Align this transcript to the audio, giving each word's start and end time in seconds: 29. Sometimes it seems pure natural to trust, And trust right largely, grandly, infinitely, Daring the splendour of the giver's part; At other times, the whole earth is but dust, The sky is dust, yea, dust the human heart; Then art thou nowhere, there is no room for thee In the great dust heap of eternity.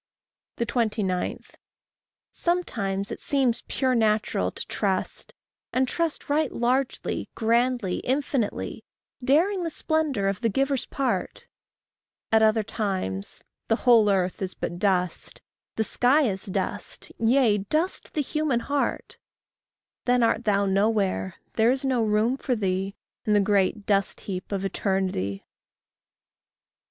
29. 0.57 1.43
Sometimes 2.31 3.11
it 3.11 3.19
seems 3.21 3.61
pure 3.67 3.93
natural 3.93 4.49
to 4.49 4.65
trust, 4.65 5.35
And 5.71 5.87
trust 5.87 6.27
right 6.27 6.51
largely, 6.51 7.29
grandly, 7.35 7.97
infinitely, 7.97 8.83
Daring 9.23 9.61
the 9.61 9.69
splendour 9.69 10.25
of 10.27 10.41
the 10.41 10.49
giver's 10.49 10.87
part; 10.87 11.45
At 12.31 12.41
other 12.41 12.63
times, 12.63 13.43
the 13.67 13.75
whole 13.85 14.09
earth 14.09 14.41
is 14.41 14.55
but 14.55 14.79
dust, 14.79 15.39
The 15.75 15.83
sky 15.83 16.23
is 16.23 16.45
dust, 16.45 17.11
yea, 17.19 17.59
dust 17.59 18.15
the 18.15 18.21
human 18.23 18.61
heart; 18.61 19.19
Then 20.05 20.23
art 20.23 20.45
thou 20.45 20.65
nowhere, 20.65 21.35
there 21.53 21.69
is 21.69 21.85
no 21.85 22.01
room 22.03 22.37
for 22.37 22.55
thee 22.55 22.95
In 23.25 23.33
the 23.33 23.39
great 23.39 23.85
dust 23.85 24.21
heap 24.21 24.51
of 24.51 24.65
eternity. 24.65 25.45